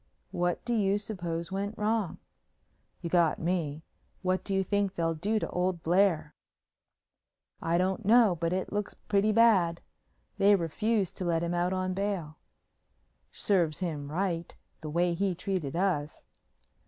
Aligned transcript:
"What 0.31 0.65
do 0.65 0.73
you 0.73 0.97
suppose 0.97 1.51
went 1.51 1.77
wrong?" 1.77 2.17
"You 3.03 3.09
got 3.11 3.37
me. 3.37 3.83
What 4.23 4.43
do 4.43 4.51
you 4.51 4.63
think 4.63 4.95
they'll 4.95 5.13
do 5.13 5.37
to 5.37 5.47
old 5.51 5.83
Blair?" 5.83 6.33
"I 7.61 7.77
don't 7.77 8.03
know, 8.03 8.35
but 8.35 8.51
it 8.51 8.73
looks 8.73 8.95
pretty 8.95 9.31
bad. 9.31 9.79
They 10.39 10.55
refused 10.55 11.17
to 11.17 11.25
let 11.25 11.43
him 11.43 11.53
out 11.53 11.71
on 11.71 11.93
bail." 11.93 12.37
"Serves 13.31 13.77
him 13.77 14.11
right. 14.11 14.55
The 14.81 14.89
way 14.89 15.13
he 15.13 15.35
treated 15.35 15.75
us." 15.75 16.23